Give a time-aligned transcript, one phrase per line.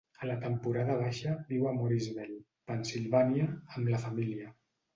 [0.21, 2.39] A la temporada baixa, viu a Murrysville,
[2.73, 4.53] Pennsilvània, amb la família.